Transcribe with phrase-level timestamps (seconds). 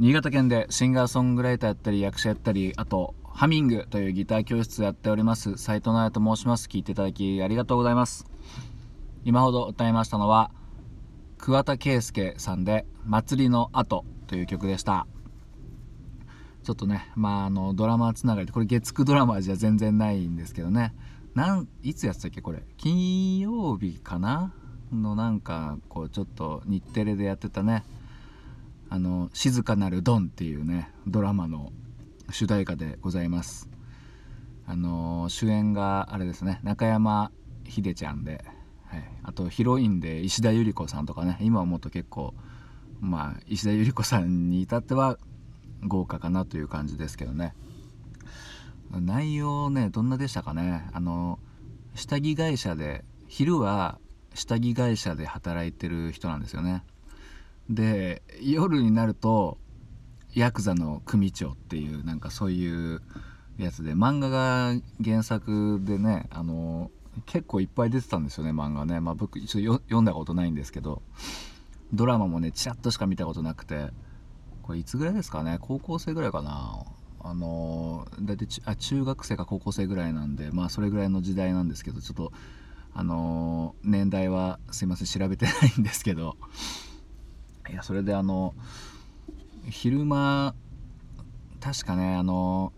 [0.00, 6.68] 新潟県でシンガーソングライターやったり役者やったりあとハミングというギター教室やっております斉藤直也と申します。
[6.68, 8.24] 聞いていただきありがとうございます。
[9.24, 10.52] 今ほど歌いましたのは
[11.36, 15.08] 桑田佳祐さんで「祭りの後」という曲でした。
[16.62, 20.94] ちょっとねまああのドラマつながりでこれ月9ドラマじゃ全然ないんですけどね。
[21.34, 22.62] なんいつやってたっけこれ。
[22.76, 24.52] 金曜日かな？
[24.92, 27.82] のなんかこうちょっと日テレでやってたね。
[28.90, 31.72] あの「静かなるドン」っていうねドラマの
[32.30, 33.68] 主題歌でございます。
[34.66, 37.30] あの主演があれですね中山
[37.66, 38.44] 秀ちゃんで、
[38.84, 42.34] はい、あとヒロインで石田ゆり子さんとかね今思うと結構
[43.00, 45.18] まあ石田ゆり子さんに至っては
[45.86, 47.54] 豪華かなという感じですけどね。
[48.90, 50.88] 内容ねどんなでしたかね。
[50.92, 51.38] あの
[51.94, 53.98] 下着会社で昼は
[54.34, 56.84] 下着会社で働いてる人なんですよね。
[57.68, 59.58] で夜になると
[60.34, 63.02] ヤクザの組長っていうなんかそういう
[63.58, 66.90] やつで漫画が原作でねあの
[67.26, 71.02] 結構いっぱい出てたんですよね漫画ね、まあ、僕一応読んだことないんですけど
[71.92, 73.88] ドラマもねちらっとしか見たことなくて
[74.62, 75.58] これいつぐらいですかね？
[75.60, 76.84] 高校生ぐらいかな？
[77.20, 82.32] あの大体あ中学生か高校生ぐらいなんでまあそれぐらいの時代なんですけどちょっと
[82.94, 86.36] あの年代はすいません調べてないんですけど
[87.70, 88.54] いやそれであの
[89.68, 90.54] 昼間
[91.60, 92.72] 確かねあの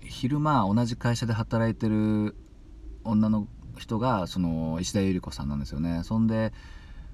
[0.00, 2.36] 昼間同じ会社で働いてる
[3.02, 6.02] 女の人がその石田ゆり子さんなんですよね。
[6.04, 6.52] そんで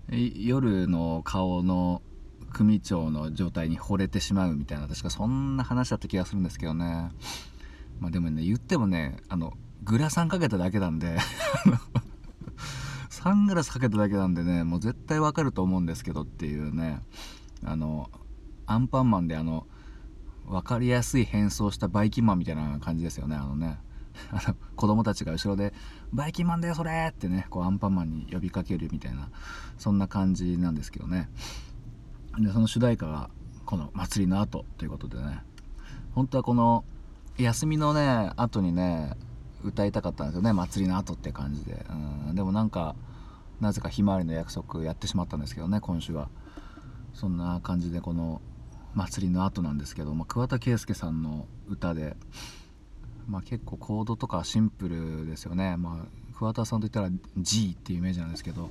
[0.08, 2.02] 夜の顔の
[2.52, 7.10] 組長の状態に惚れてしまうみたいな確かそんな話だった気がするんですけどね。
[8.00, 11.16] まあでもね言ってもねあのグラサンかけただけなんで。
[13.22, 17.00] サングラスかけただけなんでねもう絶対わかると思うんですけどっていうね
[17.62, 18.10] あの
[18.66, 19.66] アンパンマンであの
[20.46, 23.78] 分かりやすい変装したバイキンマンみたいな感じですよねあのね。
[24.32, 25.72] あの子供たちが後ろで
[26.12, 29.28] 「バイキンマンだよそれ!」ってねこうアンパンマンに呼びかけるみたいな
[29.78, 31.28] そんな感じなんですけどね。
[32.38, 33.30] でその主題歌が
[33.66, 35.42] この「祭りの後ということでね。
[36.12, 36.84] 本当はこの
[37.38, 39.14] 休みのね後にね
[39.62, 41.86] 歌いたかったんですよね祭りの後って感じで。
[42.28, 42.96] うんでもなんか
[43.60, 46.28] なぜかひまわりの約束やってしまったんですけどね今週は。
[47.12, 48.40] そんな感じでこの
[48.94, 52.16] 祭りの後なんですけど、まあ、桑田佳祐さんの歌で、
[53.28, 58.70] まあ、結構コードとかシンプルですよね、まあ、桑田さんといったら G っていうイメージなんですけど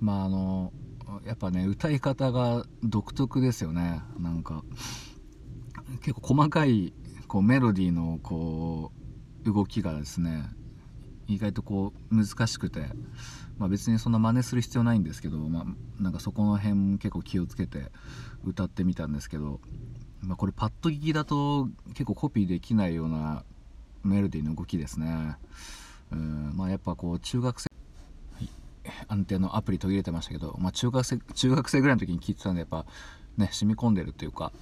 [0.00, 0.72] まああの
[1.24, 4.02] やっぱね歌い方が独特ですよね。
[4.18, 4.62] なんか
[6.02, 6.92] 結構細かい
[7.26, 8.92] こうメロディーのこ
[9.46, 10.44] う動きがですね
[11.28, 12.80] 意外とこう難しくて、
[13.58, 17.92] まあ、別にそんな真似する必要ないんですけど、まあ、なんかそこの辺結構気をつけて
[18.44, 19.60] 歌ってみたんですけど、
[20.22, 23.44] まあ、これパッと聞きだと結構コピーできないような
[24.04, 25.36] メロディーの動きですね。
[26.10, 27.68] うんまあやっぱこう中学生、
[28.34, 28.48] はい、
[29.08, 32.86] 安定のアプリ途切れてましたけど、まあ、中学生中学生ぐらいの時に聞いてたんでやっぱ
[33.36, 34.52] ね染み込んでるっていうか、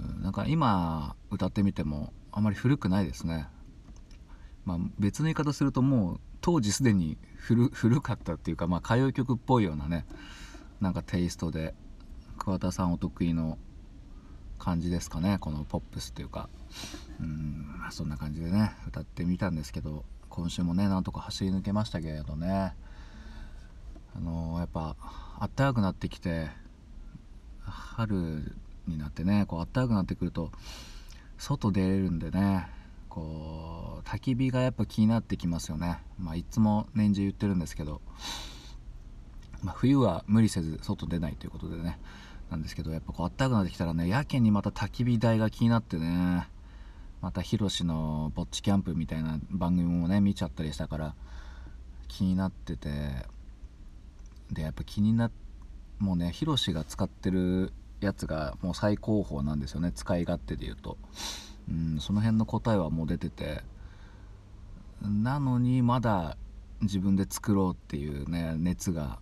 [0.00, 3.48] うん、なんか今歌ってみてもあまり古くないですね。
[4.70, 10.06] まあ、別の言い方するともう当時すでに 古かったっていうか、まあ、歌謡曲っぽいようなね
[10.80, 11.74] なんかテイストで
[12.38, 13.58] 桑田さんお得意の
[14.58, 16.48] 感じですかねこのポップスっていうか。
[17.18, 22.74] うんそんな感じでね歌ってみたんですけど今週もねなんとか走り抜けましたけれどね。
[24.14, 24.96] あのー、やっぱ
[25.38, 26.50] あったかくなってきて
[27.62, 28.54] 春
[28.86, 30.52] になってねこうあったかくなってくると
[31.38, 32.68] 外出れるんでね
[33.10, 38.00] こう焚き火がやっぱ気になってきますよね、まあ、いつも年中言ってるんですけど、
[39.62, 41.98] まあ、冬は無理せず外出ないということでね。
[42.50, 46.48] なんですけどやっぱこうあったかくなってきたらねやけにまた焚き火台が気になってね。
[47.20, 51.14] またヒロシのぼっちキャンプみたいな番組もね見ちゃったりしたから
[52.08, 52.88] 気になってて。
[54.50, 55.30] でやっぱ気になっ
[56.00, 59.92] もうねヒロシが使ってるやつがもう最高峰なんですよね。
[59.92, 60.96] 使い勝手で言うと。
[61.68, 63.62] うん、その辺の答えはもう出てて。
[65.02, 66.36] なのにまだ
[66.82, 69.18] 自分で作ろうっていうね熱が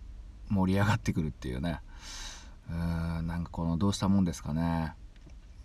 [0.49, 1.79] 盛り上がってくるっていうね。
[2.69, 4.93] うーんなんかこのどうしたもんですかね。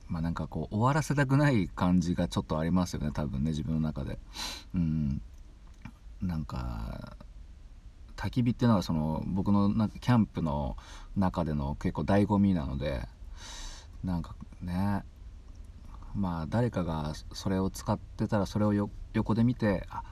[0.08, 4.18] まあなんかこう終わらせたくない感じがちょっとありますよね多分ね自分の中で。
[4.74, 5.20] うん。
[6.22, 7.16] なんか
[8.16, 10.76] 焚き火っていうのはその僕のなキャンプの
[11.16, 13.06] 中での結構醍醐味なので
[14.02, 15.04] なんかね
[16.14, 18.73] まあ誰かがそれを使ってたらそれを
[19.12, 20.02] 横で見てあ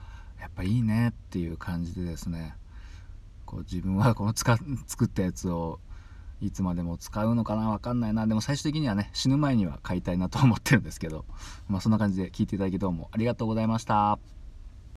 [0.41, 2.55] やっぱいいねっていう感じでですね
[3.47, 5.79] こう自分はこの使 作ったやつを
[6.41, 11.25] いつまでも使うのかな分かんないなでも最終的にはね死ぬ前には買いたいなと思ってるんですけど
[11.69, 14.42] まあそんな感じで聞いていただきどうもありがとうございました。